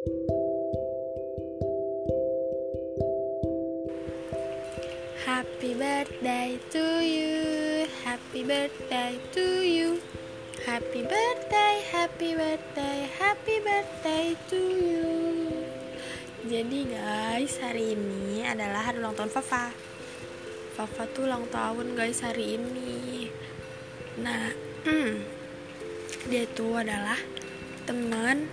Happy 0.00 0.16
birthday 5.76 6.56
to 6.72 7.04
you. 7.04 7.84
Happy 8.00 8.40
birthday 8.40 9.20
to 9.36 9.60
you. 9.60 10.00
Happy 10.64 11.04
birthday, 11.04 11.84
happy 11.92 12.32
birthday, 12.32 13.12
happy 13.20 13.60
birthday 13.60 14.32
to 14.48 14.56
you. 14.56 15.12
Jadi 16.48 16.96
guys, 16.96 17.60
hari 17.60 17.92
ini 17.92 18.40
adalah 18.40 18.88
hari 18.88 19.04
ulang 19.04 19.12
tahun 19.12 19.28
Fafa. 19.28 19.68
Fafa 20.80 21.12
tuh 21.12 21.28
ulang 21.28 21.44
tahun 21.52 21.92
guys 21.92 22.24
hari 22.24 22.56
ini. 22.56 23.28
Nah, 24.16 24.48
hmm, 24.88 25.20
dia 26.32 26.48
itu 26.48 26.72
adalah 26.72 27.20
teman 27.84 28.48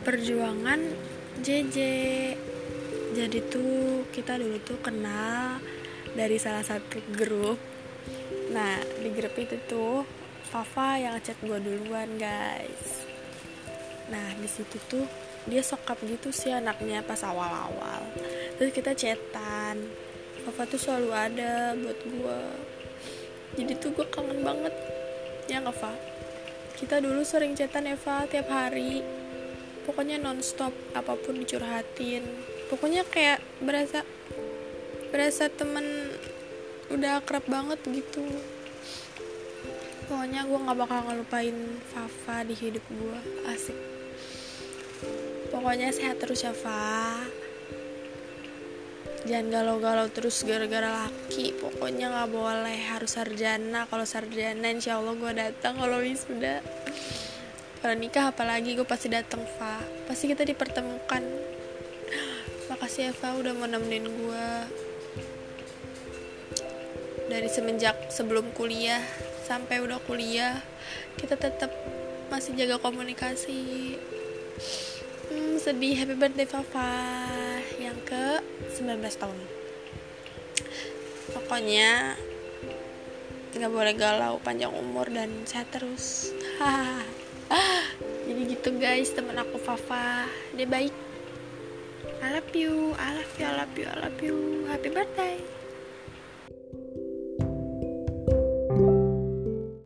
perjuangan 0.00 0.80
JJ 1.40 1.76
jadi 3.10 3.38
tuh 3.50 4.06
kita 4.14 4.38
dulu 4.38 4.56
tuh 4.62 4.78
kenal 4.78 5.58
dari 6.14 6.38
salah 6.38 6.62
satu 6.62 7.02
grup. 7.10 7.58
Nah 8.54 8.78
di 9.02 9.10
grup 9.10 9.34
itu 9.34 9.58
tuh 9.66 10.06
Fafa 10.50 10.98
yang 10.98 11.18
chat 11.22 11.38
gue 11.42 11.58
duluan 11.58 12.18
guys. 12.18 13.06
Nah 14.10 14.34
di 14.38 14.46
situ 14.46 14.78
tuh 14.86 15.06
dia 15.46 15.62
sokap 15.62 15.98
gitu 16.06 16.30
sih 16.30 16.54
anaknya 16.54 17.02
pas 17.02 17.22
awal-awal. 17.26 18.06
Terus 18.58 18.70
kita 18.70 18.94
chatan. 18.94 19.90
Fafa 20.46 20.64
tuh 20.70 20.80
selalu 20.80 21.10
ada 21.12 21.76
buat 21.76 21.98
gue 22.00 22.40
jadi 23.58 23.72
tuh 23.82 23.90
gue 23.94 24.06
kangen 24.06 24.46
banget. 24.46 24.74
Ya 25.50 25.58
Fa? 25.74 25.90
Kita 26.78 27.02
dulu 27.02 27.26
sering 27.26 27.58
chatan 27.58 27.90
Eva 27.90 28.22
tiap 28.30 28.46
hari 28.46 29.02
pokoknya 29.84 30.20
nonstop 30.20 30.72
apa 30.92 31.16
pun 31.16 31.40
dicurhatin. 31.40 32.24
Pokoknya 32.68 33.02
kayak 33.08 33.42
berasa 33.62 34.06
berasa 35.10 35.50
temen 35.50 35.84
udah 36.90 37.22
akrab 37.22 37.42
banget 37.46 37.78
gitu. 37.86 38.24
Pokoknya 40.10 40.42
gue 40.42 40.58
nggak 40.58 40.78
bakal 40.78 40.98
ngelupain 41.06 41.54
Fafa 41.94 42.42
di 42.42 42.54
hidup 42.58 42.82
gue 42.90 43.18
asik. 43.46 43.78
Pokoknya 45.54 45.94
sehat 45.94 46.18
terus 46.18 46.42
ya 46.42 46.50
Fa. 46.50 47.22
Jangan 49.20 49.52
galau-galau 49.52 50.10
terus 50.10 50.42
gara-gara 50.42 51.06
laki. 51.06 51.54
Pokoknya 51.58 52.10
nggak 52.10 52.30
boleh. 52.32 52.78
Harus 52.90 53.14
sarjana. 53.14 53.86
Kalau 53.86 54.02
sarjana 54.02 54.66
insya 54.72 54.98
Allah 54.98 55.14
gue 55.14 55.32
datang. 55.36 55.78
Kalau 55.78 56.02
wisuda 56.02 56.58
kalau 57.80 57.96
nikah 57.96 58.28
apalagi 58.28 58.76
gue 58.76 58.84
pasti 58.84 59.08
datang 59.08 59.40
Fa. 59.56 59.80
Pasti 60.04 60.28
kita 60.28 60.44
dipertemukan. 60.44 61.24
Makasih 62.68 63.16
Eva 63.16 63.32
udah 63.40 63.52
mau 63.56 63.64
nemenin 63.64 64.04
gue 64.04 64.48
dari 67.32 67.48
semenjak 67.48 68.10
sebelum 68.12 68.52
kuliah 68.52 69.00
sampai 69.46 69.78
udah 69.80 70.02
kuliah 70.02 70.60
kita 71.16 71.40
tetap 71.40 71.72
masih 72.28 72.52
jaga 72.52 72.76
komunikasi. 72.76 73.96
Hmm, 75.32 75.56
sedih. 75.56 76.04
Happy 76.04 76.14
birthday 76.20 76.44
Fafa 76.44 76.92
yang 77.80 77.96
ke 78.04 78.44
19 78.76 79.00
tahun. 79.16 79.38
Pokoknya 81.32 82.18
nggak 83.50 83.72
boleh 83.72 83.94
galau 83.98 84.38
panjang 84.38 84.70
umur 84.70 85.10
dan 85.10 85.32
sehat 85.42 85.74
terus 85.74 86.30
jadi 88.26 88.42
gitu 88.46 88.70
guys. 88.78 89.10
Temen 89.12 89.36
aku 89.36 89.58
Fafa. 89.58 90.26
Dia 90.54 90.66
baik. 90.66 90.94
I 92.20 92.36
love 92.36 92.52
you 92.52 92.92
I 93.00 93.16
love 93.16 93.32
you 93.40 93.46
I 93.48 93.52
love 93.56 93.74
you 93.76 93.86
I 93.88 93.96
love 93.96 94.20
you. 94.20 94.36
Happy 94.68 94.92
birthday 94.92 95.40